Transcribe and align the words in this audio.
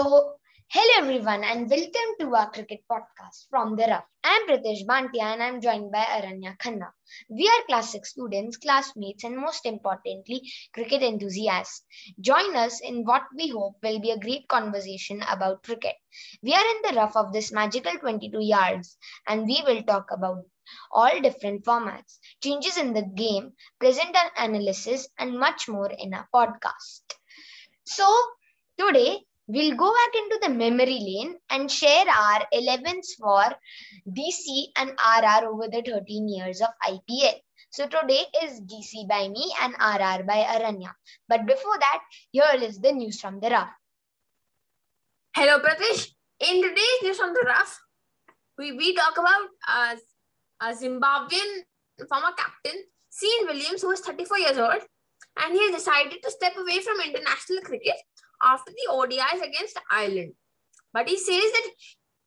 So, 0.00 0.36
hello 0.68 0.92
everyone, 0.96 1.44
and 1.44 1.68
welcome 1.68 2.10
to 2.20 2.34
our 2.34 2.50
cricket 2.50 2.80
podcast 2.90 3.48
from 3.50 3.76
the 3.76 3.82
Rough. 3.82 4.06
I'm 4.24 4.46
Pritish 4.46 4.86
Banthia, 4.86 5.24
and 5.24 5.42
I'm 5.42 5.60
joined 5.60 5.92
by 5.92 6.04
Aranya 6.04 6.56
Khanna. 6.56 6.88
We 7.28 7.46
are 7.46 7.66
class 7.66 7.92
6 7.92 8.08
students, 8.08 8.56
classmates, 8.56 9.24
and 9.24 9.36
most 9.36 9.66
importantly, 9.66 10.40
cricket 10.72 11.02
enthusiasts. 11.02 11.84
Join 12.18 12.56
us 12.56 12.80
in 12.80 13.04
what 13.04 13.24
we 13.36 13.48
hope 13.50 13.74
will 13.82 14.00
be 14.00 14.10
a 14.12 14.18
great 14.18 14.48
conversation 14.48 15.20
about 15.28 15.64
cricket. 15.64 15.96
We 16.42 16.54
are 16.54 16.64
in 16.76 16.80
the 16.88 16.96
rough 16.96 17.14
of 17.14 17.34
this 17.34 17.52
magical 17.52 17.98
22 17.98 18.40
yards, 18.42 18.96
and 19.28 19.44
we 19.44 19.62
will 19.66 19.82
talk 19.82 20.06
about 20.10 20.46
all 20.92 21.20
different 21.20 21.62
formats, 21.66 22.20
changes 22.42 22.78
in 22.78 22.94
the 22.94 23.02
game, 23.02 23.52
present 23.78 24.16
analysis, 24.38 25.08
and 25.18 25.38
much 25.38 25.68
more 25.68 25.90
in 25.90 26.14
our 26.14 26.26
podcast. 26.34 27.02
So, 27.84 28.10
today 28.78 29.26
we'll 29.52 29.74
go 29.74 29.92
back 29.92 30.14
into 30.22 30.38
the 30.42 30.48
memory 30.48 30.98
lane 31.08 31.34
and 31.50 31.70
share 31.70 32.04
our 32.08 32.42
11s 32.54 33.16
for 33.18 33.44
DC 34.08 34.66
and 34.76 34.90
RR 34.90 35.48
over 35.48 35.66
the 35.66 35.82
13 35.82 36.28
years 36.28 36.60
of 36.60 36.68
IPL. 36.86 37.34
So 37.70 37.86
today 37.88 38.24
is 38.44 38.60
DC 38.60 39.08
by 39.08 39.28
me 39.28 39.52
and 39.62 39.74
RR 39.74 40.24
by 40.24 40.46
Aranya. 40.54 40.92
But 41.28 41.46
before 41.46 41.78
that, 41.78 42.00
here 42.30 42.62
is 42.62 42.78
the 42.78 42.92
news 42.92 43.20
from 43.20 43.40
the 43.40 43.50
rough. 43.50 43.70
Hello, 45.34 45.58
Pritish. 45.58 46.10
In 46.40 46.62
today's 46.62 47.02
news 47.02 47.18
from 47.18 47.34
the 47.34 47.44
rough, 47.46 47.80
we, 48.56 48.72
we 48.72 48.94
talk 48.94 49.18
about 49.18 49.98
a 50.62 50.74
Zimbabwean 50.74 51.62
former 52.08 52.32
captain, 52.38 52.84
Sean 53.12 53.46
Williams, 53.48 53.82
who 53.82 53.90
is 53.90 54.00
34 54.00 54.38
years 54.38 54.58
old, 54.58 54.82
and 55.42 55.52
he 55.54 55.60
has 55.66 55.74
decided 55.74 56.22
to 56.22 56.30
step 56.30 56.52
away 56.56 56.80
from 56.80 57.00
international 57.00 57.62
cricket 57.62 57.96
after 58.42 58.72
the 58.72 58.92
ODIs 58.92 59.42
against 59.42 59.80
Ireland. 59.90 60.34
But 60.92 61.08
he 61.08 61.16
says 61.16 61.52
that 61.52 61.70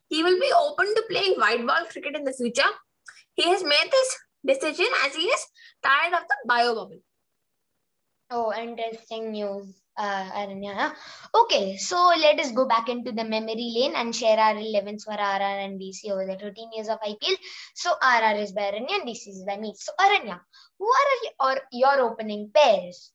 he 0.09 0.23
will 0.23 0.39
be 0.39 0.51
open 0.57 0.93
to 0.93 1.03
playing 1.09 1.35
white 1.35 1.65
ball 1.65 1.85
cricket 1.91 2.15
in 2.15 2.23
the 2.23 2.33
future. 2.33 2.71
He 3.33 3.43
has 3.49 3.63
made 3.63 3.89
this 3.91 4.17
decision 4.45 4.87
as 5.05 5.15
he 5.15 5.23
is 5.23 5.45
tired 5.83 6.13
of 6.13 6.27
the 6.27 6.35
bio 6.47 6.75
bubble. 6.75 6.99
Oh, 8.29 8.53
interesting 8.53 9.31
news, 9.31 9.75
uh, 9.97 10.29
Aranya. 10.31 10.93
Okay, 11.35 11.77
so 11.77 11.97
let 12.17 12.39
us 12.39 12.51
go 12.51 12.65
back 12.67 12.89
into 12.89 13.11
the 13.11 13.23
memory 13.23 13.73
lane 13.75 13.93
and 13.95 14.15
share 14.15 14.39
our 14.39 14.55
11s 14.55 15.03
for 15.03 15.13
RR 15.13 15.59
and 15.65 15.79
DC 15.79 16.09
over 16.09 16.25
the 16.25 16.37
13 16.37 16.71
years 16.73 16.89
of 16.89 16.99
IPL. 17.01 17.37
So 17.75 17.91
RR 18.01 18.37
is 18.37 18.53
by 18.53 18.71
Aranya 18.71 19.01
and 19.01 19.07
DC 19.07 19.27
is 19.27 19.43
by 19.45 19.57
me. 19.57 19.73
So 19.77 19.91
Aranya, 19.99 20.39
who 20.79 20.87
are 20.87 21.55
your, 21.55 21.61
your 21.71 22.11
opening 22.11 22.49
pairs? 22.53 23.11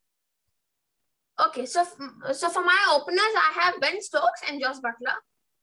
Okay, 1.46 1.66
so 1.66 1.84
so 2.32 2.48
for 2.48 2.64
my 2.64 2.78
openers, 2.92 3.34
I 3.36 3.50
have 3.60 3.80
Ben 3.80 4.00
Stokes 4.02 4.42
and 4.48 4.60
Josh 4.60 4.76
Buttler. 4.76 5.14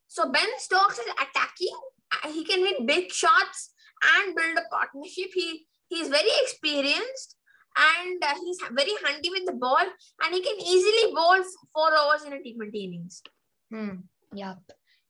So 0.08 0.32
Ben 0.32 0.48
Stokes 0.58 1.00
is 1.00 1.08
attacking. 1.14 1.78
Uh, 2.24 2.32
he 2.32 2.46
can 2.46 2.60
hit 2.60 2.86
big 2.88 3.12
shots 3.12 3.74
and 4.02 4.36
build 4.36 4.58
a 4.58 4.70
partnership. 4.72 5.32
He 5.34 5.66
he's 5.90 6.08
very 6.08 6.32
experienced 6.44 7.36
and 7.78 8.24
uh, 8.24 8.34
he's 8.44 8.60
very 8.72 8.94
handy 9.06 9.30
with 9.30 9.46
the 9.46 9.54
ball 9.54 9.86
and 10.24 10.34
he 10.34 10.42
can 10.42 10.60
easily 10.60 11.14
bowl 11.14 11.44
four 11.74 11.92
overs 11.94 12.24
in 12.26 12.34
a 12.34 12.38
T20 12.38 12.74
innings. 12.74 13.22
Hmm. 13.72 13.96
Yep. 14.34 14.58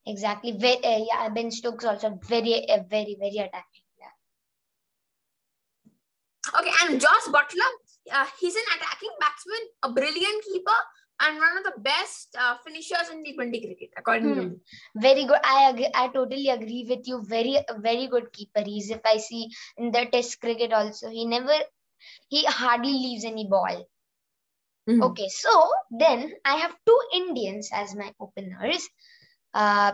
Exactly. 0.07 0.51
Very, 0.51 0.83
uh, 0.83 1.03
yeah, 1.11 1.29
Ben 1.29 1.51
Stokes 1.51 1.85
also 1.85 2.19
very, 2.27 2.69
uh, 2.69 2.83
very, 2.89 3.15
very 3.19 3.37
attacking. 3.37 3.85
Yeah. 3.99 4.13
Okay, 6.59 6.71
and 6.83 7.01
Josh 7.01 7.27
Buttler, 7.27 7.69
uh, 8.11 8.25
he's 8.39 8.55
an 8.55 8.63
attacking 8.75 9.15
batsman, 9.19 9.63
a 9.83 9.91
brilliant 9.91 10.43
keeper, 10.43 10.79
and 11.21 11.37
one 11.37 11.57
of 11.57 11.63
the 11.63 11.79
best 11.79 12.35
uh, 12.39 12.55
finishers 12.65 13.09
in 13.11 13.23
T20 13.23 13.65
cricket, 13.65 13.89
according 13.97 14.33
hmm. 14.33 14.39
to 14.39 14.49
me. 14.49 14.55
Very 14.95 15.25
good. 15.25 15.39
I 15.43 15.69
agree. 15.69 15.89
I 15.93 16.09
totally 16.09 16.49
agree 16.49 16.85
with 16.87 17.07
you. 17.07 17.23
Very, 17.25 17.57
very 17.79 18.07
good 18.07 18.31
keeper. 18.33 18.61
He's 18.65 18.89
if 18.89 19.01
I 19.05 19.17
see 19.17 19.49
in 19.77 19.91
the 19.91 20.05
Test 20.11 20.39
cricket 20.41 20.73
also, 20.73 21.09
he 21.09 21.25
never, 21.25 21.53
he 22.27 22.45
hardly 22.45 22.91
leaves 22.91 23.25
any 23.25 23.47
ball. 23.47 23.87
Mm-hmm. 24.89 25.01
Okay, 25.01 25.29
so 25.29 25.49
then 25.89 26.31
I 26.43 26.57
have 26.57 26.75
two 26.85 26.99
Indians 27.13 27.69
as 27.73 27.95
my 27.95 28.13
openers. 28.19 28.87
Uh, 29.53 29.93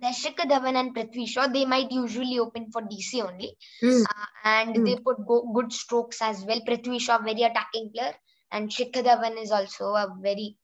Shikhar 0.00 0.48
Dhawan 0.48 0.74
and 0.74 0.94
Prithvi 0.94 1.28
Shaw, 1.28 1.46
they 1.48 1.64
might 1.64 1.92
usually 1.92 2.38
open 2.38 2.70
for 2.70 2.82
DC 2.82 3.22
only. 3.22 3.56
Mm. 3.82 4.04
Uh, 4.04 4.26
and 4.44 4.74
mm. 4.74 4.84
they 4.84 4.96
put 4.96 5.26
go- 5.26 5.50
good 5.54 5.72
strokes 5.72 6.22
as 6.22 6.44
well. 6.44 6.60
Prithvi 6.66 7.00
Shaw, 7.00 7.18
very 7.18 7.42
attacking 7.42 7.90
player. 7.94 8.14
And 8.50 8.70
Shikhar 8.70 9.04
Dhawan 9.04 9.40
is 9.40 9.50
also 9.50 9.94
a 9.94 10.14
very 10.20 10.56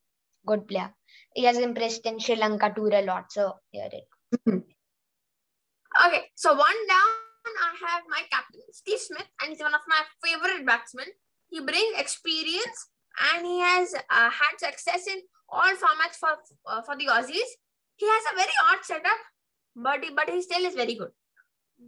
good 0.46 0.66
player. 0.66 0.94
He 1.34 1.44
has 1.44 1.58
impressed 1.58 2.06
in 2.06 2.18
Sri 2.18 2.36
Lanka 2.36 2.72
tour 2.74 2.90
a 2.92 3.02
lot. 3.02 3.30
So, 3.30 3.54
here 3.70 3.88
it 3.92 4.04
mm. 4.48 4.62
Okay, 6.06 6.24
so 6.34 6.50
one 6.52 6.80
down, 6.88 7.54
I 7.64 7.88
have 7.88 8.02
my 8.08 8.22
captain, 8.30 8.60
Steve 8.72 9.00
Smith, 9.00 9.26
and 9.42 9.50
he's 9.50 9.60
one 9.60 9.74
of 9.74 9.80
my 9.88 10.02
favorite 10.22 10.66
batsmen. 10.66 11.06
He 11.48 11.60
brings 11.60 11.98
experience 11.98 12.88
and 13.34 13.46
he 13.46 13.60
has 13.60 13.94
uh, 13.94 14.30
had 14.30 14.58
success 14.58 15.06
in 15.06 15.20
all 15.48 15.72
formats 15.72 16.16
for, 16.20 16.36
uh, 16.66 16.82
for 16.82 16.94
the 16.96 17.06
Aussies 17.06 17.48
he 17.98 18.06
has 18.06 18.24
a 18.32 18.36
very 18.36 18.56
odd 18.70 18.84
setup, 18.84 19.18
but 19.76 20.02
he, 20.02 20.10
but 20.14 20.30
he 20.30 20.40
still 20.42 20.64
is 20.64 20.74
very 20.74 20.94
good. 20.94 21.10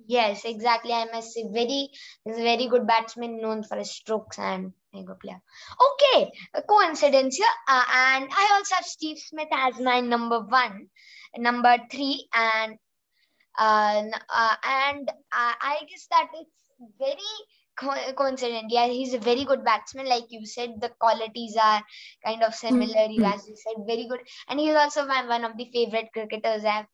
Yes, 0.06 0.44
exactly. 0.44 0.92
I 0.92 1.06
must 1.06 1.32
say, 1.32 1.44
very 1.50 1.90
is 2.26 2.38
a 2.38 2.42
very 2.42 2.66
good 2.68 2.86
batsman 2.86 3.40
known 3.40 3.64
for 3.64 3.76
his 3.76 3.90
strokes 3.90 4.38
and 4.38 4.72
a 4.94 5.02
good 5.02 5.18
player. 5.18 5.40
Okay, 5.88 6.30
a 6.54 6.62
coincidence 6.62 7.36
here. 7.36 7.46
Uh, 7.68 7.84
and 7.92 8.28
I 8.30 8.50
also 8.52 8.76
have 8.76 8.84
Steve 8.84 9.18
Smith 9.18 9.48
as 9.52 9.80
my 9.80 10.00
number 10.00 10.40
one, 10.40 10.88
number 11.36 11.76
three, 11.90 12.28
and 12.32 12.78
uh, 13.58 14.02
uh 14.28 14.56
and 14.64 15.10
I 15.32 15.78
guess 15.88 16.06
that 16.10 16.28
it's 16.34 16.96
very 16.98 17.34
co- 17.80 18.12
coincident. 18.14 18.66
Yeah, 18.70 18.86
he's 18.86 19.14
a 19.14 19.18
very 19.18 19.44
good 19.44 19.64
batsman. 19.64 20.08
Like 20.08 20.24
you 20.28 20.44
said, 20.46 20.80
the 20.80 20.90
qualities 20.98 21.56
are 21.60 21.82
kind 22.24 22.42
of 22.42 22.54
similar. 22.54 23.08
Mm-hmm. 23.08 23.24
As 23.24 23.48
you 23.48 23.56
said, 23.56 23.84
very 23.86 24.06
good. 24.08 24.20
And 24.48 24.60
he's 24.60 24.74
also 24.74 25.06
my, 25.06 25.26
one 25.26 25.44
of 25.44 25.56
the 25.56 25.70
favorite 25.72 26.10
cricketers 26.12 26.64
I've 26.64 26.86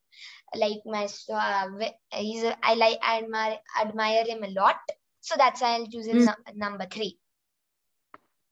like 0.54 0.78
my 0.86 1.08
uh, 1.32 1.66
he's 2.12 2.42
a, 2.44 2.56
I 2.62 2.74
like 2.74 2.98
I 3.02 3.18
admire 3.18 3.58
admire 3.80 4.24
him 4.24 4.44
a 4.44 4.48
lot. 4.48 4.76
So 5.20 5.34
that's 5.36 5.60
why 5.60 5.74
I'll 5.74 5.86
choose 5.86 6.06
him 6.06 6.18
mm-hmm. 6.18 6.58
number 6.58 6.86
three. 6.86 7.18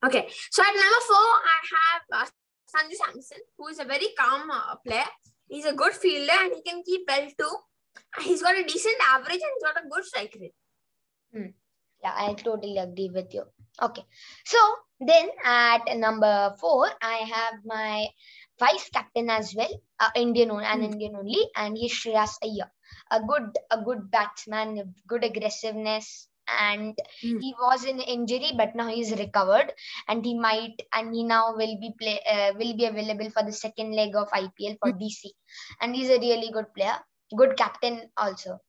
Okay, 0.04 0.28
so 0.50 0.62
at 0.62 0.74
number 0.74 1.02
four 1.06 1.16
I 1.16 1.58
have 1.74 2.02
uh, 2.12 2.26
Sanju 2.74 2.94
Samson, 2.94 3.38
who 3.56 3.68
is 3.68 3.78
a 3.78 3.84
very 3.84 4.08
calm 4.18 4.50
uh, 4.50 4.74
player. 4.86 5.04
He's 5.46 5.64
a 5.64 5.72
good 5.72 5.92
fielder 5.92 6.32
and 6.32 6.52
he 6.54 6.62
can 6.62 6.82
keep 6.82 7.02
well 7.08 7.28
too. 7.38 7.56
He's 8.22 8.42
got 8.42 8.58
a 8.58 8.64
decent 8.64 8.96
average 9.08 9.40
and 9.40 9.52
he's 9.54 9.62
got 9.62 9.84
a 9.84 9.88
good 9.88 10.04
strike 10.04 10.36
rate. 10.40 10.54
Hmm. 11.32 11.50
Yeah, 12.04 12.12
I 12.14 12.34
totally 12.34 12.76
agree 12.76 13.08
with 13.08 13.32
you. 13.32 13.44
Okay. 13.80 14.04
So 14.44 14.58
then 15.00 15.30
at 15.42 15.88
number 15.96 16.54
four, 16.60 16.90
I 17.00 17.24
have 17.24 17.64
my 17.64 18.08
vice 18.60 18.90
captain 18.92 19.30
as 19.30 19.54
well, 19.56 19.72
uh, 19.98 20.10
Indian 20.14 20.50
an 20.50 20.80
mm. 20.80 20.92
Indian 20.92 21.16
only, 21.16 21.48
and 21.56 21.76
he's 21.76 21.92
Shreyas 21.92 22.36
Iyer. 22.44 22.70
A 23.10 23.20
good, 23.20 23.56
a 23.70 23.82
good 23.82 24.10
batsman, 24.10 24.94
good 25.08 25.24
aggressiveness, 25.24 26.28
and 26.46 26.94
mm. 27.24 27.40
he 27.40 27.54
was 27.58 27.84
in 27.84 28.00
injury, 28.00 28.52
but 28.54 28.76
now 28.76 28.88
he's 28.88 29.12
recovered, 29.12 29.72
and 30.06 30.24
he 30.24 30.38
might, 30.38 30.76
and 30.92 31.14
he 31.14 31.24
now 31.24 31.56
will 31.56 31.76
be 31.80 31.94
play, 31.98 32.20
uh, 32.30 32.52
will 32.58 32.76
be 32.76 32.84
available 32.84 33.30
for 33.30 33.42
the 33.42 33.52
second 33.52 33.96
leg 33.96 34.14
of 34.14 34.28
IPL 34.30 34.76
for 34.78 34.92
mm. 34.92 35.00
DC, 35.00 35.32
and 35.80 35.96
he's 35.96 36.10
a 36.10 36.20
really 36.20 36.52
good 36.52 36.72
player, 36.74 36.96
good 37.34 37.56
captain 37.56 38.10
also. 38.16 38.60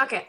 Okay. 0.00 0.26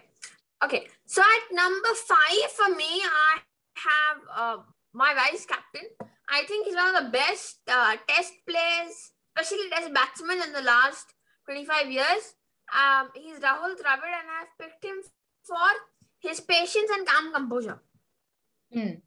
Okay, 0.63 0.87
so 1.05 1.21
at 1.21 1.55
number 1.55 1.93
five 1.93 2.51
for 2.51 2.75
me, 2.75 3.01
I 3.03 3.37
have 3.75 4.17
uh, 4.35 4.57
my 4.93 5.13
vice 5.13 5.45
captain. 5.45 5.87
I 6.29 6.43
think 6.45 6.65
he's 6.65 6.75
one 6.75 6.95
of 6.95 7.03
the 7.03 7.09
best 7.11 7.59
uh, 7.67 7.95
test 8.07 8.33
players, 8.47 9.11
especially 9.37 9.69
test 9.69 9.93
batsmen 9.93 10.41
in 10.41 10.53
the 10.53 10.63
last 10.63 11.13
25 11.45 11.91
years. 11.91 12.33
Um, 12.73 13.09
he's 13.13 13.37
Rahul 13.37 13.77
Dravid, 13.77 14.11
and 14.11 14.27
I've 14.39 14.57
picked 14.59 14.83
him 14.83 14.97
for 15.43 15.69
his 16.19 16.41
patience 16.41 16.89
and 16.91 17.07
calm 17.07 17.33
composure. 17.33 17.79
Hmm. 18.73 18.99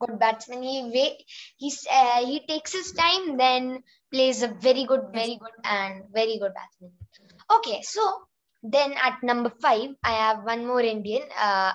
Good 0.00 0.18
batsman. 0.18 0.62
He 0.62 0.90
wait, 0.92 1.24
he's 1.58 1.86
uh, 1.92 2.24
he 2.24 2.40
takes 2.46 2.72
his 2.72 2.92
time, 2.92 3.36
then 3.36 3.82
plays 4.10 4.42
a 4.42 4.48
very 4.48 4.84
good, 4.84 5.08
very 5.12 5.36
good, 5.36 5.52
and 5.62 6.04
very 6.10 6.38
good 6.38 6.54
batsman. 6.54 6.92
Okay, 7.58 7.82
so 7.82 8.22
then 8.62 8.92
at 8.92 9.22
number 9.22 9.52
five, 9.60 9.90
I 10.04 10.12
have 10.12 10.44
one 10.44 10.66
more 10.66 10.80
Indian, 10.80 11.22
uh, 11.38 11.72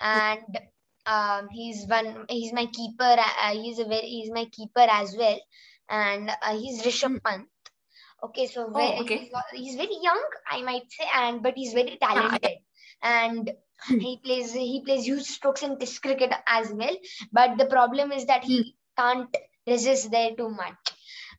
and 0.00 0.60
um, 1.06 1.48
he's 1.50 1.86
one. 1.86 2.26
He's 2.28 2.52
my 2.52 2.66
keeper. 2.66 3.16
Uh, 3.18 3.52
he's 3.52 3.78
a 3.78 3.84
very. 3.84 4.06
He's 4.06 4.30
my 4.30 4.44
keeper 4.46 4.86
as 4.90 5.16
well, 5.16 5.38
and 5.88 6.30
uh, 6.30 6.58
he's 6.58 6.82
Rishabh 6.82 7.12
hmm. 7.12 7.16
Pant. 7.24 7.48
Okay, 8.22 8.46
so 8.46 8.70
very, 8.70 8.98
oh, 8.98 9.02
okay. 9.02 9.18
He's, 9.18 9.30
he's, 9.52 9.76
very 9.76 9.96
young, 10.02 10.22
I 10.50 10.62
might 10.62 10.90
say, 10.90 11.06
and 11.14 11.42
but 11.42 11.54
he's 11.56 11.72
very 11.72 11.96
talented, 12.00 12.58
and 13.02 13.50
hmm. 13.80 13.98
he 13.98 14.18
plays 14.22 14.52
he 14.52 14.82
plays 14.84 15.06
huge 15.06 15.22
strokes 15.22 15.62
in 15.62 15.78
Test 15.78 16.02
cricket 16.02 16.32
as 16.46 16.72
well. 16.72 16.96
But 17.32 17.58
the 17.58 17.66
problem 17.66 18.12
is 18.12 18.26
that 18.26 18.44
he 18.44 18.74
hmm. 18.98 19.02
can't 19.02 19.36
resist 19.66 20.10
there 20.10 20.34
too 20.36 20.50
much. 20.50 20.76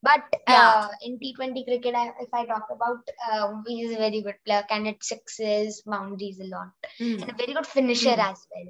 But 0.02 0.24
Yeah. 0.48 0.88
uh, 0.88 0.90
in 1.04 1.20
T20 1.20 1.66
cricket, 1.66 1.94
I, 1.96 2.14
if 2.22 2.34
I 2.34 2.46
talk 2.46 2.68
about, 2.72 3.04
uh, 3.32 3.62
he's 3.68 3.92
a 3.92 3.98
very 3.98 4.22
good 4.22 4.38
player, 4.46 4.64
can 4.70 4.86
hit 4.86 5.04
sixes, 5.04 5.82
boundaries 5.86 6.40
a 6.40 6.46
lot, 6.46 6.72
Hmm. 6.98 7.22
and 7.22 7.30
a 7.32 7.34
very 7.36 7.54
good 7.54 7.68
finisher 7.68 8.16
Mm. 8.16 8.32
as 8.32 8.48
well. 8.52 8.70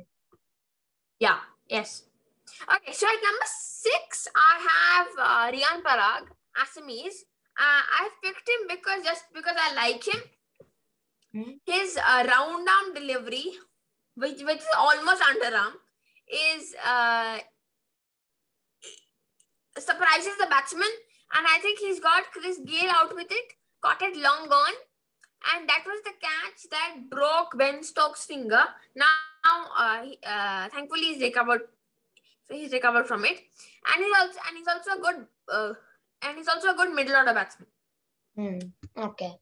Yeah, 1.20 1.40
yes. 1.68 2.04
Okay, 2.76 2.94
so 2.94 3.08
at 3.08 3.22
number 3.24 3.46
six, 3.46 4.28
I 4.36 4.54
have 4.72 5.08
uh, 5.20 5.52
Rian 5.56 5.84
Parag, 5.84 6.30
Assamese. 6.58 7.20
Uh, 7.60 7.82
I've 8.00 8.16
picked 8.24 8.50
him 8.50 8.68
because 8.68 9.04
just 9.04 9.26
because 9.34 9.56
I 9.58 9.74
like 9.76 10.04
him. 10.04 10.22
Hmm. 11.34 11.52
His 11.66 11.96
uh, 11.98 12.26
round 12.28 12.68
arm 12.68 12.94
delivery, 12.96 13.54
which 14.16 14.42
which 14.42 14.58
is 14.66 14.76
almost 14.76 15.22
underarm, 15.22 15.74
is 16.28 16.74
uh, 16.84 17.38
surprises 19.78 20.38
the 20.40 20.48
batsman, 20.50 20.90
and 21.36 21.46
I 21.48 21.60
think 21.62 21.80
he's 21.80 22.00
got 22.00 22.32
Chris 22.32 22.60
Gayle 22.66 22.92
out 22.92 23.16
with 23.16 23.28
it, 23.30 23.54
caught 23.82 24.02
it 24.02 24.16
long 24.18 24.50
gone, 24.50 24.78
and 25.54 25.70
that 25.70 25.84
was 25.86 26.02
the 26.04 26.14
catch 26.20 26.70
that 26.72 27.10
broke 27.10 27.58
Ben 27.58 27.84
Stokes' 27.84 28.26
finger. 28.26 28.64
Now, 28.96 29.56
uh, 29.78 30.04
he, 30.04 30.18
uh, 30.26 30.70
thankfully, 30.70 31.14
he's 31.14 31.22
recovered. 31.22 31.62
So 32.48 32.56
he's 32.56 32.72
recovered 32.72 33.08
from 33.08 33.26
it, 33.26 33.38
and 33.94 34.04
he's 34.04 34.14
also 34.20 34.40
and 34.48 34.58
he's 34.58 34.68
also 34.68 34.98
a 34.98 35.02
good 35.02 35.28
uh, 35.52 35.74
and 36.24 36.38
he's 36.38 36.48
also 36.48 36.72
a 36.72 36.76
good 36.76 36.94
middle 36.94 37.16
order 37.16 37.34
batsman. 37.34 37.68
Hmm. 38.36 38.60
Okay. 38.98 39.36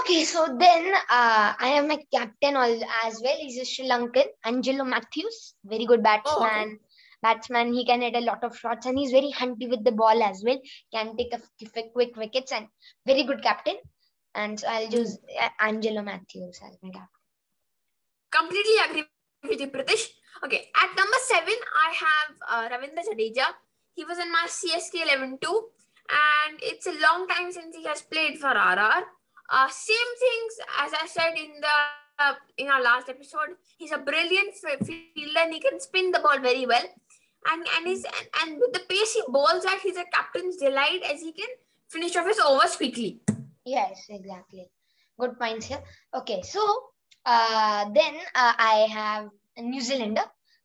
Okay, 0.00 0.24
so 0.24 0.56
then 0.58 0.94
uh, 0.94 1.52
I 1.58 1.72
have 1.74 1.86
my 1.88 1.98
captain 2.14 2.56
as 2.56 3.20
well. 3.22 3.36
He's 3.38 3.58
a 3.58 3.64
Sri 3.64 3.88
Lankan, 3.88 4.26
Angelo 4.44 4.84
Mathews. 4.84 5.54
Very 5.64 5.84
good 5.84 6.02
batsman. 6.02 6.36
Oh, 6.38 6.46
okay. 6.46 6.76
Batsman, 7.22 7.72
he 7.72 7.84
can 7.84 8.00
hit 8.00 8.14
a 8.14 8.20
lot 8.20 8.42
of 8.44 8.56
shots 8.56 8.86
and 8.86 8.98
he's 8.98 9.10
very 9.10 9.32
hunty 9.32 9.68
with 9.68 9.84
the 9.84 9.92
ball 9.92 10.22
as 10.22 10.42
well. 10.44 10.58
Can 10.92 11.16
take 11.16 11.34
a 11.34 11.82
quick 11.92 12.16
wickets 12.16 12.52
and 12.52 12.66
very 13.06 13.24
good 13.24 13.42
captain. 13.42 13.76
And 14.34 14.58
so 14.58 14.68
I'll 14.68 14.88
choose 14.88 15.18
uh, 15.40 15.48
Angelo 15.60 16.02
Mathews 16.02 16.60
as 16.66 16.78
my 16.82 16.90
captain. 16.90 17.08
Completely 18.30 18.76
agree 18.88 19.04
with 19.48 19.60
you, 19.60 19.68
Pritish. 19.68 20.06
Okay, 20.44 20.68
at 20.80 20.96
number 20.96 21.16
seven, 21.26 21.54
I 21.88 21.92
have 22.04 22.36
uh, 22.48 22.68
Ravindra 22.74 23.04
Jadeja. 23.04 23.46
He 23.94 24.04
was 24.04 24.18
in 24.18 24.30
my 24.32 24.46
CSK 24.46 25.02
11 25.02 25.38
too, 25.42 25.68
and 26.08 26.58
it's 26.62 26.86
a 26.86 26.92
long 26.92 27.26
time 27.26 27.52
since 27.52 27.76
he 27.76 27.84
has 27.84 28.02
played 28.02 28.38
for 28.38 28.48
RR. 28.48 29.04
Uh, 29.52 29.68
same 29.68 30.10
things 30.18 30.52
as 30.78 30.92
I 30.94 31.06
said 31.06 31.34
in 31.36 31.60
the 31.60 32.00
uh, 32.20 32.34
in 32.58 32.68
our 32.68 32.82
last 32.82 33.08
episode. 33.08 33.56
He's 33.78 33.92
a 33.92 33.98
brilliant 33.98 34.54
fielder 34.54 35.40
and 35.40 35.52
he 35.52 35.60
can 35.60 35.80
spin 35.80 36.12
the 36.12 36.20
ball 36.20 36.38
very 36.38 36.66
well. 36.66 36.84
And 37.46 37.66
and 37.76 37.86
his 37.86 38.04
and, 38.04 38.26
and 38.42 38.60
with 38.60 38.72
the 38.72 38.80
pace 38.88 39.14
he 39.14 39.22
bowls 39.28 39.64
at, 39.64 39.80
he's 39.80 39.96
a 39.96 40.04
captain's 40.12 40.56
delight 40.56 41.02
as 41.04 41.20
he 41.20 41.32
can 41.32 41.48
finish 41.88 42.16
off 42.16 42.26
his 42.26 42.38
overs 42.38 42.76
quickly. 42.76 43.20
Yes, 43.64 44.06
exactly. 44.08 44.70
Good 45.18 45.38
points 45.38 45.66
here. 45.66 45.82
Okay, 46.14 46.42
so 46.42 46.60
uh, 47.26 47.88
then 47.94 48.14
uh, 48.34 48.54
I 48.58 48.86
have 48.90 49.28
a 49.56 49.62
New 49.62 49.80
Zealander. 49.80 50.24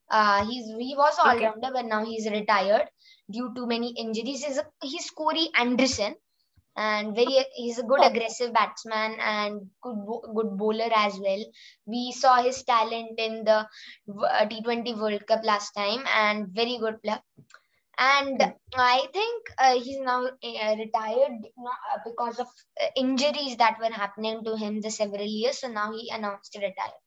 Uh, 0.09 0.45
he's 0.45 0.65
he 0.67 0.95
was 0.95 1.17
all 1.19 1.35
Okay. 1.35 1.45
rounder, 1.45 1.71
but 1.73 1.85
now 1.85 2.03
he's 2.05 2.29
retired 2.29 2.87
due 3.31 3.53
to 3.55 3.65
many 3.65 3.93
injuries. 3.97 4.43
He's 4.43 4.57
a, 4.57 4.65
he's 4.83 5.09
Corey 5.11 5.49
Anderson, 5.57 6.15
and 6.75 7.15
very 7.15 7.45
he's 7.53 7.79
a 7.79 7.83
good 7.83 8.03
Oh. 8.03 8.09
aggressive 8.09 8.53
batsman 8.53 9.19
and 9.19 9.69
good 9.81 9.97
good 10.35 10.57
bowler 10.57 10.89
as 10.95 11.19
well. 11.19 11.43
We 11.85 12.11
saw 12.11 12.41
his 12.41 12.63
talent 12.63 13.19
in 13.19 13.43
the 13.45 13.67
uh, 14.23 14.45
T20 14.47 14.93
World 14.95 15.25
Cup 15.27 15.43
last 15.43 15.71
time, 15.73 16.03
and 16.07 16.47
very 16.49 16.77
good 16.77 17.01
player. 17.03 17.21
And 17.97 18.41
Hmm. 18.41 18.49
I 18.75 19.07
think 19.13 19.47
uh, 19.57 19.79
he's 19.81 19.99
now 19.99 20.25
uh, 20.25 20.75
retired 20.77 21.39
uh, 21.59 21.99
because 22.05 22.39
of 22.39 22.47
uh, 22.81 22.87
injuries 22.95 23.57
that 23.57 23.79
were 23.79 23.91
happening 23.91 24.43
to 24.45 24.55
him 24.57 24.81
the 24.81 24.91
several 24.91 25.25
years. 25.25 25.59
So 25.59 25.67
now 25.69 25.91
he 25.93 26.09
announced 26.09 26.55
retirement. 26.55 27.01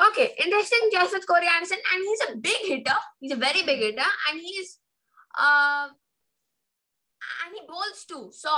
Okay, 0.00 0.34
interesting 0.38 0.90
choice 0.92 1.12
with 1.12 1.26
Corey 1.26 1.46
Anderson, 1.48 1.78
and 1.92 2.04
he's 2.04 2.20
a 2.30 2.36
big 2.36 2.66
hitter. 2.66 2.98
He's 3.20 3.32
a 3.32 3.36
very 3.36 3.62
big 3.64 3.78
hitter, 3.80 4.08
and 4.30 4.40
he's 4.40 4.78
uh, 5.38 5.90
and 7.44 7.54
he 7.54 7.66
bowls 7.66 8.04
too. 8.08 8.30
So 8.32 8.50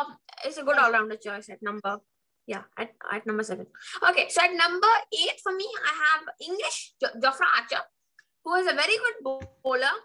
it's 0.44 0.58
a 0.58 0.62
good 0.62 0.78
all-rounder 0.78 1.16
choice 1.16 1.48
at 1.50 1.62
number 1.62 1.98
yeah 2.46 2.62
at, 2.78 2.90
at 3.12 3.26
number 3.26 3.42
seven. 3.42 3.66
Okay, 4.08 4.28
so 4.28 4.42
at 4.42 4.52
number 4.52 4.92
eight 5.12 5.38
for 5.42 5.52
me, 5.52 5.66
I 5.84 5.92
have 6.04 6.22
English 6.40 6.94
jo- 7.00 7.18
Jofra 7.20 7.46
Archer, 7.58 7.82
who 8.44 8.54
is 8.54 8.66
a 8.66 8.74
very 8.74 8.96
good 9.04 9.48
bowler, 9.62 9.96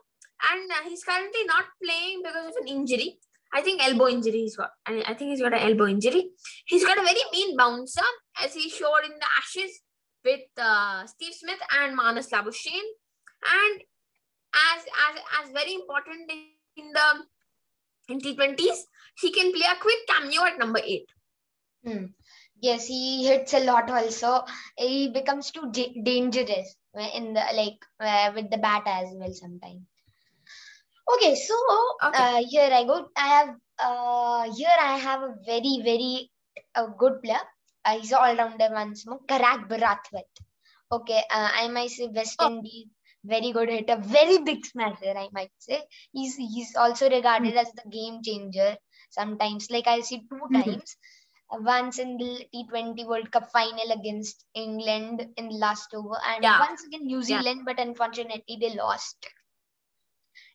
and 0.51 0.71
uh, 0.71 0.89
he's 0.89 1.03
currently 1.03 1.43
not 1.45 1.65
playing 1.83 2.21
because 2.23 2.47
of 2.47 2.61
an 2.61 2.67
injury. 2.67 3.17
I 3.53 3.61
think 3.61 3.81
elbow 3.81 4.07
injury 4.09 4.39
he's 4.41 4.57
got. 4.57 4.71
I, 4.85 5.03
I 5.07 5.13
think 5.13 5.31
he's 5.31 5.41
got 5.41 5.53
an 5.53 5.59
elbow 5.59 5.87
injury. 5.87 6.31
He's 6.65 6.83
got 6.83 6.97
a 6.97 7.01
very 7.01 7.21
mean 7.31 7.55
bouncer, 7.55 8.01
as 8.43 8.53
he 8.53 8.69
showed 8.69 9.05
in 9.05 9.11
the 9.11 9.29
Ashes 9.37 9.79
with 10.25 10.41
uh, 10.57 11.05
Steve 11.05 11.33
Smith 11.33 11.59
and 11.79 11.97
Marnus 11.97 12.29
Labuschagne. 12.31 12.89
And 13.47 13.81
as 14.53 14.83
as 15.07 15.21
as 15.41 15.51
very 15.51 15.75
important 15.75 16.29
in 16.77 16.91
the 16.91 17.25
in 18.09 18.19
T20s, 18.19 18.79
he 19.19 19.31
can 19.31 19.51
play 19.51 19.65
a 19.71 19.79
quick 19.81 19.99
cameo 20.07 20.43
at 20.43 20.57
number 20.59 20.79
eight. 20.83 21.07
Hmm. 21.83 22.05
Yes, 22.61 22.87
he 22.87 23.25
hits 23.27 23.53
a 23.53 23.63
lot 23.63 23.89
also. 23.89 24.43
He 24.77 25.09
becomes 25.09 25.51
too 25.51 25.71
da- 25.71 26.01
dangerous 26.03 26.75
in 27.13 27.33
the 27.33 27.43
like 27.53 27.79
uh, 27.99 28.31
with 28.35 28.49
the 28.49 28.57
bat 28.57 28.83
as 28.87 29.09
well 29.13 29.33
sometimes. 29.33 29.81
Okay, 31.13 31.35
so 31.35 31.55
Okay. 32.03 32.23
uh, 32.23 32.43
here 32.49 32.69
I 32.71 32.83
go. 32.83 33.07
I 33.15 33.27
have 33.27 33.49
uh, 33.77 34.53
here 34.55 34.77
I 34.79 34.97
have 34.97 35.21
a 35.21 35.35
very 35.45 35.81
very 35.83 36.31
uh, 36.73 36.87
good 36.97 37.21
player. 37.21 37.43
Uh, 37.83 37.99
he's 37.99 38.13
all 38.13 38.35
rounder 38.35 38.69
once 38.71 39.05
more. 39.05 39.19
Carlos 39.27 39.67
Brathwaite. 39.67 40.39
Okay, 40.91 41.21
uh, 41.29 41.49
I 41.61 41.67
might 41.67 41.91
say 41.91 42.07
West 42.07 42.37
Oh. 42.39 42.47
Indies. 42.47 42.87
Very 43.25 43.51
good 43.51 43.69
hitter, 43.69 43.97
very 43.97 44.37
big 44.37 44.65
smasher. 44.65 45.13
I 45.17 45.27
might 45.33 45.51
say 45.57 45.85
he's 46.13 46.37
he's 46.37 46.75
also 46.77 47.09
regarded 47.09 47.55
as 47.57 47.71
the 47.73 47.89
game 47.89 48.21
changer. 48.23 48.77
Sometimes, 49.09 49.69
like 49.69 49.87
I 49.87 49.99
see 50.01 50.19
two 50.29 50.47
Mhm. 50.49 50.63
times 50.63 50.95
once 51.51 51.99
in 51.99 52.17
the 52.17 52.47
T20 52.53 53.05
World 53.05 53.31
Cup 53.31 53.51
final 53.51 53.91
against 53.91 54.45
England 54.53 55.33
in 55.37 55.49
the 55.49 55.55
last 55.57 55.93
over, 55.93 56.17
and 56.25 56.43
Yeah. 56.43 56.59
once 56.59 56.85
again 56.85 57.05
New 57.05 57.21
Yeah. 57.21 57.41
Zealand, 57.41 57.65
but 57.65 57.79
unfortunately 57.79 58.57
they 58.61 58.75
lost 58.75 59.25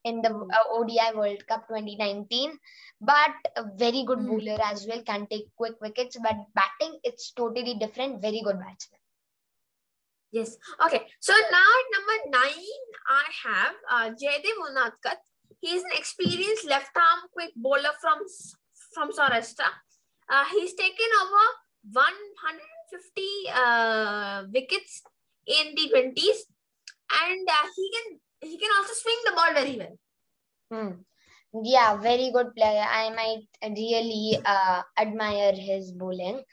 in 0.04 0.20
the 0.22 0.28
Mm. 0.28 0.50
uh, 0.52 0.64
ODI 0.72 1.12
World 1.14 1.46
Cup 1.46 1.66
2019. 1.66 2.58
But 3.00 3.32
a 3.56 3.64
very 3.76 4.04
good 4.04 4.18
Mm. 4.18 4.26
bowler 4.26 4.58
as 4.62 4.86
well, 4.86 5.02
can 5.02 5.26
take 5.26 5.46
quick 5.56 5.80
wickets, 5.80 6.18
but 6.22 6.36
batting 6.54 7.00
it's 7.02 7.32
totally 7.32 7.74
different. 7.74 8.20
Very 8.20 8.42
good 8.42 8.58
batsman. 8.58 8.99
Yes. 10.32 10.56
Okay. 10.86 11.02
So 11.18 11.32
now 11.50 11.68
at 11.80 11.86
number 11.90 12.38
nine, 12.38 12.82
I 13.08 13.24
have 13.44 13.74
uh, 13.90 14.08
Jaydev 14.14 14.56
Unadkat. 14.70 15.18
He's 15.60 15.82
an 15.82 15.90
experienced 15.94 16.66
left-arm 16.66 17.28
quick 17.32 17.50
bowler 17.56 17.94
from 18.00 18.18
from 18.94 19.10
Saurashtra. 19.10 19.68
Uh, 20.30 20.44
he's 20.52 20.74
taken 20.74 21.10
over 21.22 21.44
150 21.92 23.22
uh, 23.52 24.44
wickets 24.54 25.02
in 25.46 25.74
the 25.74 25.90
20s, 25.90 26.46
and 27.26 27.48
uh, 27.48 27.66
he 27.74 27.90
can 27.90 28.06
he 28.50 28.56
can 28.56 28.70
also 28.78 28.94
swing 28.94 29.20
the 29.26 29.32
ball 29.32 29.52
very 29.52 29.76
well. 29.76 29.96
Hmm. 30.70 31.02
Yeah, 31.64 31.96
very 31.96 32.30
good 32.30 32.54
player. 32.54 32.86
I 32.86 33.10
might 33.10 33.48
really 33.76 34.38
uh, 34.44 34.82
admire 34.96 35.52
his 35.52 35.90
bowling. 35.90 36.44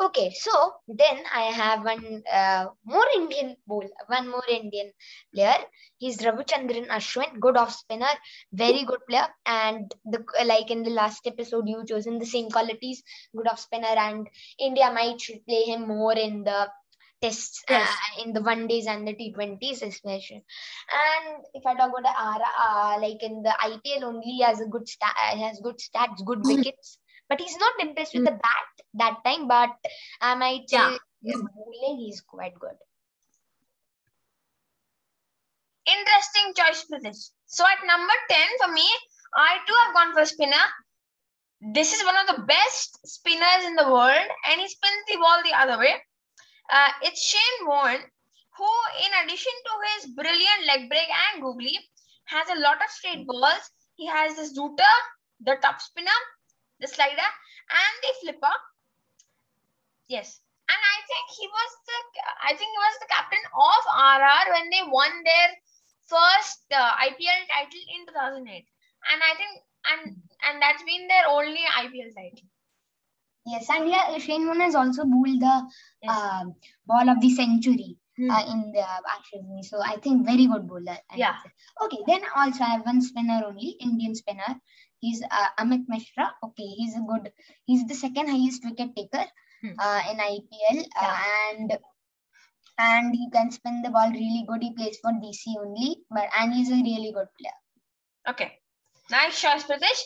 Okay, 0.00 0.30
so 0.32 0.74
then 0.86 1.18
I 1.34 1.42
have 1.50 1.84
one 1.84 2.22
uh, 2.32 2.66
more 2.84 3.04
Indian 3.16 3.56
bowl, 3.66 3.84
one 4.06 4.28
more 4.30 4.44
Indian 4.48 4.92
player. 5.34 5.56
He's 5.98 6.18
Ravichandran 6.18 6.86
Ashwin, 6.88 7.40
good 7.40 7.56
off 7.56 7.72
spinner, 7.72 8.14
very 8.52 8.84
good 8.84 9.00
player. 9.08 9.26
And 9.44 9.92
the 10.04 10.24
like 10.46 10.70
in 10.70 10.84
the 10.84 10.90
last 10.90 11.26
episode, 11.26 11.68
you 11.68 11.84
chosen 11.84 12.18
the 12.20 12.26
same 12.26 12.48
qualities, 12.48 13.02
good 13.36 13.48
off 13.48 13.58
spinner, 13.58 13.94
and 14.06 14.28
India 14.60 14.92
might 14.92 15.20
should 15.20 15.44
play 15.46 15.64
him 15.64 15.88
more 15.88 16.12
in 16.16 16.44
the 16.44 16.68
tests, 17.20 17.64
Yes. 17.68 17.88
uh, 17.90 18.22
in 18.22 18.32
the 18.32 18.42
one 18.42 18.68
days 18.68 18.86
and 18.86 19.06
the 19.06 19.14
T20s 19.14 19.82
especially. 19.82 20.44
And 20.92 21.44
if 21.54 21.66
I 21.66 21.74
talk 21.74 21.90
about 21.90 22.02
the 22.04 22.20
Ara, 22.20 22.50
uh, 22.66 23.00
like 23.00 23.22
in 23.22 23.42
the 23.42 23.54
IPL 23.60 24.04
only, 24.04 24.26
he 24.26 24.42
has 24.42 24.60
a 24.60 24.66
good 24.66 24.88
stat, 24.88 25.16
has 25.16 25.60
good 25.60 25.78
stats, 25.78 26.24
good 26.24 26.44
Mhm. 26.44 26.46
wickets. 26.46 26.98
But 27.28 27.40
he's 27.40 27.56
not 27.56 27.74
impressed 27.80 28.14
with 28.14 28.24
the 28.24 28.32
bat 28.32 28.66
that 28.94 29.18
time. 29.24 29.48
But 29.48 29.70
I 30.20 30.34
might 30.34 30.68
say 30.68 30.76
Yeah. 30.78 30.98
his 31.22 31.42
bowling, 31.54 31.98
he's 31.98 32.20
quite 32.20 32.54
good. 32.58 32.76
Interesting 35.86 36.52
choice 36.54 36.82
for 36.84 37.00
this. 37.00 37.32
So 37.46 37.64
at 37.66 37.86
number 37.86 38.12
10 38.28 38.40
for 38.62 38.68
me, 38.72 38.86
I 39.34 39.58
too 39.66 39.74
have 39.84 39.94
gone 39.94 40.12
for 40.14 40.24
spinner. 40.26 40.66
This 41.60 41.92
is 41.92 42.04
one 42.04 42.16
of 42.16 42.26
the 42.36 42.42
best 42.42 42.98
spinners 43.06 43.64
in 43.64 43.74
the 43.74 43.90
world, 43.90 44.28
and 44.48 44.60
he 44.60 44.68
spins 44.68 45.04
the 45.08 45.16
ball 45.16 45.42
the 45.42 45.54
other 45.54 45.78
way. 45.78 45.94
Uh, 46.70 46.90
it's 47.02 47.22
Shane 47.22 47.66
Warne, 47.66 48.04
who, 48.56 48.70
in 49.04 49.24
addition 49.24 49.52
to 49.66 49.72
his 49.94 50.06
brilliant 50.12 50.66
leg 50.66 50.88
break 50.88 51.08
and 51.32 51.42
googly, 51.42 51.78
has 52.26 52.48
a 52.50 52.60
lot 52.60 52.76
of 52.82 52.90
straight 52.90 53.26
balls. 53.26 53.70
He 53.96 54.06
has 54.06 54.36
this 54.36 54.56
rooter 54.56 54.94
the 55.40 55.56
top 55.62 55.80
spinner, 55.80 56.20
the 56.80 56.88
slider, 56.88 57.30
and 57.70 57.94
the 58.02 58.12
flipper. 58.22 58.54
Yes. 60.08 60.40
And 60.68 60.76
I 60.76 60.98
think 61.08 61.24
he 61.38 61.46
was 61.48 61.70
the 61.88 61.98
I 62.44 62.50
think 62.52 62.68
he 62.68 62.80
was 62.84 62.96
the 63.00 63.08
captain 63.08 63.44
of 63.56 63.82
RR 63.88 64.44
when 64.52 64.68
they 64.70 64.82
won 64.84 65.12
their 65.24 65.48
first 66.04 66.64
uh, 66.72 66.92
IPL 67.08 67.40
title 67.48 67.84
in 67.96 68.06
2008. 68.06 68.66
And 69.12 69.20
I 69.22 69.32
think 69.36 69.52
and 69.88 70.00
and 70.44 70.62
that's 70.62 70.82
been 70.82 71.08
their 71.08 71.26
only 71.28 71.64
IPL 71.76 72.12
title. 72.12 72.48
Yes, 73.46 73.70
and 73.70 73.88
yeah, 73.88 74.18
Shane 74.18 74.44
Warne 74.44 74.60
has 74.60 74.74
also 74.74 75.04
bowled 75.04 75.40
the 75.40 75.56
Yes. 76.02 76.10
uh, 76.12 76.44
ball 76.86 77.08
of 77.08 77.20
the 77.20 77.30
century 77.30 77.96
Hmm. 78.18 78.30
uh, 78.30 78.44
in 78.52 78.72
the 78.72 78.84
Ashes. 78.84 79.70
So 79.70 79.80
I 79.82 79.96
think 79.96 80.26
very 80.26 80.46
good 80.46 80.66
bowler. 80.68 80.98
I 81.10 81.16
Yeah. 81.16 81.36
Okay, 81.84 81.98
then 82.06 82.20
also 82.36 82.64
I 82.64 82.70
have 82.76 82.84
one 82.84 83.00
spinner 83.00 83.40
only, 83.46 83.76
Indian 83.80 84.14
spinner. 84.14 84.60
He's 85.00 85.22
uh, 85.22 85.48
Amit 85.58 85.84
Mishra. 85.88 86.34
Okay, 86.42 86.66
he's 86.78 86.94
a 86.96 87.00
good. 87.00 87.32
He's 87.66 87.86
the 87.86 87.94
second 87.94 88.28
highest 88.28 88.64
wicket 88.64 88.94
taker 88.96 89.24
Hmm. 89.60 89.74
uh, 89.76 90.00
in 90.10 90.18
IPL, 90.22 90.86
uh, 90.94 91.18
and 91.50 91.78
and 92.78 93.12
he 93.12 93.28
can 93.30 93.50
spin 93.50 93.82
the 93.82 93.90
ball 93.90 94.08
really 94.10 94.44
good. 94.46 94.62
He 94.62 94.72
plays 94.72 94.98
for 95.02 95.10
DC 95.10 95.54
only, 95.58 95.96
but 96.10 96.28
and 96.38 96.54
he's 96.54 96.70
a 96.70 96.78
really 96.78 97.10
good 97.10 97.26
player. 97.38 97.58
Okay. 98.28 98.52
Nice 99.10 99.40
choice, 99.40 99.64
Pritish. 99.64 100.02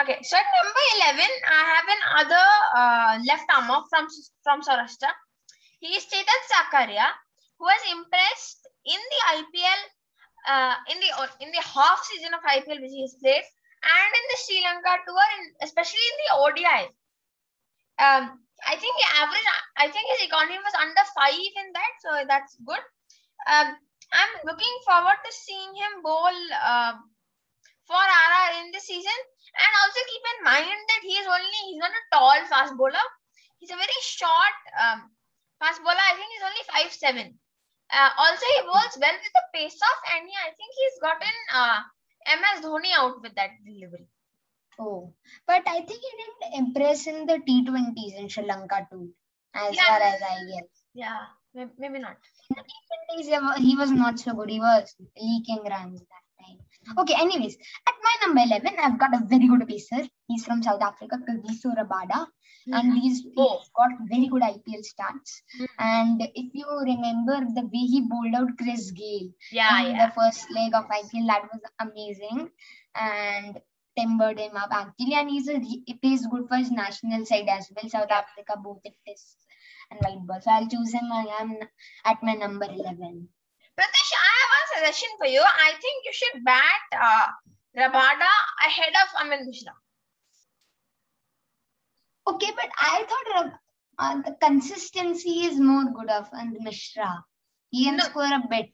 Okay, 0.00 0.18
so 0.22 0.36
at 0.36 0.44
number 0.58 0.84
11, 1.14 1.22
I 1.22 1.60
have 1.72 1.86
another 1.98 2.46
uh, 2.74 3.12
left 3.30 3.46
armer 3.54 3.80
from, 3.88 4.08
from 4.42 4.60
Saurashtra. 4.60 5.08
He 5.78 5.88
is 5.94 6.04
Chetan 6.04 6.40
Sakaria, 6.50 7.06
who 7.58 7.68
has 7.68 7.82
impressed 7.92 8.66
in 8.84 8.98
the 8.98 9.20
IPL, 9.38 9.80
uh, 10.48 10.74
in 10.90 10.98
the 10.98 11.10
in 11.46 11.52
the 11.52 11.62
half 11.62 12.02
season 12.04 12.34
of 12.34 12.40
IPL 12.42 12.80
which 12.80 12.90
he 12.90 13.02
has 13.02 13.14
played, 13.22 13.44
and 13.86 14.10
in 14.18 14.24
the 14.30 14.38
Sri 14.42 14.58
Lanka 14.66 14.94
tour, 15.06 15.28
in, 15.38 15.44
especially 15.62 16.02
in 16.02 16.16
the 16.18 16.30
ODI. 16.42 16.82
Um, 18.02 18.24
I 18.66 18.74
think 18.74 18.94
the 18.98 19.10
average, 19.22 19.48
I 19.78 19.86
think 19.88 20.10
his 20.16 20.26
economy 20.26 20.58
was 20.58 20.74
under 20.74 21.04
five 21.14 21.38
in 21.38 21.68
that, 21.72 21.92
so 22.02 22.10
that's 22.26 22.56
good. 22.66 22.82
Um, 23.46 23.78
I'm 24.12 24.32
looking 24.44 24.76
forward 24.84 25.18
to 25.22 25.30
seeing 25.32 25.74
him 25.74 26.02
bowl 26.02 26.36
uh, 26.62 26.94
for 27.86 27.98
RR 27.98 28.50
in 28.62 28.70
this 28.72 28.86
season. 28.86 29.18
And 29.56 29.72
also 29.80 30.00
keep 30.04 30.24
in 30.36 30.38
mind 30.44 30.78
that 30.90 31.02
he 31.02 31.14
is 31.16 31.26
only, 31.26 31.60
he's 31.70 31.80
not 31.80 31.94
a 31.94 32.04
tall 32.12 32.38
fast 32.50 32.76
bowler. 32.76 33.06
He's 33.58 33.72
a 33.72 33.78
very 33.78 34.00
short 34.02 34.56
um, 34.76 35.08
fast 35.62 35.80
bowler. 35.80 35.96
I 35.96 36.14
think 36.18 36.28
he's 36.28 36.44
only 36.44 36.64
five 36.68 36.92
seven. 36.92 37.38
Uh, 37.88 38.10
also, 38.18 38.44
he 38.44 38.66
bowls 38.66 38.98
well 38.98 39.14
with 39.14 39.32
the 39.32 39.44
pace 39.54 39.78
off, 39.78 40.00
and 40.12 40.26
he, 40.26 40.34
I 40.34 40.50
think 40.50 40.70
he's 40.74 40.98
gotten 41.00 41.36
uh, 41.54 41.80
MS 42.26 42.64
Dhoni 42.64 42.92
out 42.96 43.22
with 43.22 43.34
that 43.36 43.50
delivery. 43.64 44.08
Oh, 44.78 45.12
but 45.46 45.62
I 45.68 45.80
think 45.82 46.00
he 46.00 46.12
didn't 46.18 46.66
impress 46.66 47.06
in 47.06 47.26
the 47.26 47.38
T20s 47.46 48.14
in 48.14 48.28
Sri 48.28 48.44
Lanka 48.46 48.86
too, 48.90 49.12
as 49.54 49.74
Yeah. 49.74 49.84
far 49.86 50.00
as 50.00 50.22
I 50.22 50.36
guess. 50.50 50.68
Yeah, 50.94 51.26
maybe, 51.54 51.98
not. 51.98 52.16
In 52.50 52.56
the 52.56 52.62
T20s, 52.62 53.58
he 53.58 53.70
he 53.70 53.76
was 53.76 53.90
not 53.92 54.18
so 54.18 54.32
good. 54.34 54.50
He 54.50 54.58
was 54.60 54.94
leaking 55.16 55.64
runs 55.64 56.00
that 56.00 56.25
time. 56.42 56.58
Okay, 56.98 57.14
anyways, 57.18 57.56
at 57.88 57.94
my 58.06 58.14
number 58.26 58.42
11, 58.46 58.76
I've 58.78 58.98
got 58.98 59.14
a 59.14 59.24
very 59.24 59.48
good 59.48 59.66
pacer. 59.68 60.02
He's 60.28 60.44
from 60.44 60.62
South 60.62 60.82
Africa, 60.82 61.18
Kagiso 61.28 61.74
Rabada, 61.76 62.26
and 62.72 62.94
he's, 62.98 63.22
he's 63.22 63.32
Oh. 63.36 63.60
got 63.76 63.90
very 64.10 64.26
good 64.28 64.42
IPL 64.42 64.82
stats. 64.82 65.32
Mhm. 65.58 65.66
And 65.78 66.22
if 66.34 66.54
you 66.54 66.66
remember 66.90 67.36
the 67.58 67.62
way 67.74 67.84
he 67.94 68.00
bowled 68.08 68.34
out 68.34 68.56
Chris 68.58 68.90
Gayle 68.90 69.30
Yeah, 69.52 69.82
in 69.82 69.96
yeah. 69.96 70.06
the 70.06 70.12
first 70.14 70.50
leg 70.50 70.74
of 70.74 70.86
IPL, 70.90 71.26
that 71.26 71.42
was 71.52 71.60
amazing. 71.80 72.50
And 72.94 73.60
timbered 73.96 74.38
him 74.38 74.56
up 74.56 74.68
actually, 74.72 75.14
and 75.14 75.30
he's 75.30 75.48
a 75.48 75.58
he 75.58 75.94
plays 76.02 76.26
good 76.26 76.46
for 76.48 76.56
his 76.56 76.70
national 76.70 77.24
side 77.24 77.48
as 77.48 77.70
well. 77.74 77.88
South 77.88 78.10
Africa, 78.10 78.56
both 78.62 78.80
in 78.84 78.92
tests 79.06 79.36
and 79.90 79.98
white 80.00 80.26
ball. 80.26 80.40
So 80.40 80.50
I'll 80.50 80.68
choose 80.68 80.92
him. 80.92 81.10
I 81.10 81.24
am 81.40 81.56
at 82.04 82.22
my 82.22 82.34
number 82.34 82.66
eleven. 82.66 83.28
Pritish, 83.78 84.12
I 84.16 84.32
have 84.40 84.52
a 84.56 84.74
suggestion 84.74 85.08
for 85.18 85.26
you. 85.26 85.42
I 85.42 85.70
think 85.80 86.04
you 86.04 86.12
should 86.12 86.44
bat 86.44 86.82
uh, 86.92 87.26
Rabada 87.76 88.32
ahead 88.66 88.92
of 89.02 89.08
Amit 89.26 89.44
Mishra. 89.46 89.72
Okay, 92.28 92.50
but 92.56 92.70
I 92.80 93.04
thought 93.08 93.52
uh, 93.98 94.22
the 94.22 94.36
consistency 94.40 95.44
is 95.46 95.60
more 95.60 95.84
good 95.84 96.10
of 96.10 96.28
and 96.32 96.56
Mishra. 96.60 97.24
He 97.70 97.84
can 97.84 97.96
No. 97.98 98.04
score 98.04 98.24
a 98.24 98.42
bit. 98.48 98.72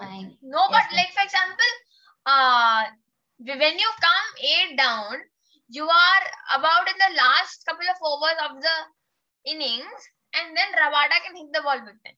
I, 0.00 0.36
No, 0.42 0.68
but 0.70 0.84
like 0.92 1.12
for 1.14 1.22
example, 1.24 1.72
uh, 2.26 2.82
when 3.38 3.78
you 3.78 3.90
come 4.00 4.26
eight 4.42 4.76
down, 4.76 5.14
you 5.68 5.84
are 5.84 6.24
about 6.58 6.88
in 6.88 6.94
the 6.98 7.16
last 7.16 7.64
couple 7.64 7.86
of 7.88 7.96
overs 8.02 8.38
of 8.50 8.60
the 8.60 8.76
innings, 9.50 10.02
and 10.34 10.56
then 10.56 10.66
Rabada 10.74 11.22
can 11.24 11.36
hit 11.36 11.52
the 11.52 11.62
ball 11.62 11.80
with 11.84 11.96
them. 12.04 12.16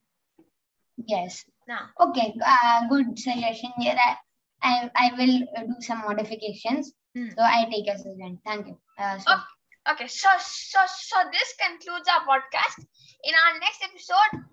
yes. 1.07 1.45
Now, 1.69 1.85
Okay, 2.01 2.33
uh, 2.41 2.87
good 2.89 3.13
suggestion 3.13 3.69
here. 3.77 3.93
I, 3.93 4.17
I, 4.63 4.89
I 4.95 5.07
will 5.13 5.37
do 5.69 5.75
some 5.81 5.99
modifications. 6.01 6.93
Hmm. 7.15 7.29
So 7.37 7.43
I 7.45 7.69
take 7.69 7.85
a 7.85 7.95
suggestion. 7.95 8.39
Thank 8.43 8.67
you. 8.67 8.77
Uh, 8.97 9.19
so, 9.19 9.33
Okay. 9.33 9.45
okay, 9.93 10.07
so 10.07 10.29
so 10.39 10.79
so 10.89 11.17
this 11.29 11.53
concludes 11.61 12.09
our 12.09 12.25
podcast. 12.25 12.81
In 13.23 13.37
our 13.37 13.53
next 13.61 13.85
episode, 13.85 14.49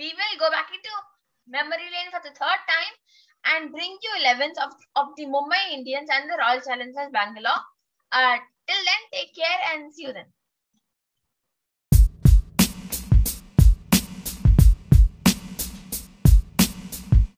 we 0.00 0.08
will 0.16 0.34
go 0.40 0.48
back 0.48 0.72
into 0.72 0.88
memory 1.46 1.88
lane 1.92 2.08
for 2.16 2.24
the 2.24 2.32
third 2.32 2.60
time 2.64 2.94
and 3.52 3.70
bring 3.70 3.98
you 4.00 4.12
11s 4.24 4.56
of, 4.64 4.72
of 4.96 5.12
the 5.20 5.26
Mumbai 5.26 5.76
Indians 5.76 6.08
and 6.10 6.30
the 6.32 6.40
Royal 6.40 6.64
Challengers 6.64 7.12
Bangalore. 7.12 7.60
Uh, 8.10 8.40
till 8.66 8.82
then, 8.88 9.02
take 9.12 9.36
care 9.36 9.60
and 9.74 9.92
see 9.92 10.08
you 10.08 10.12
then. 10.16 10.32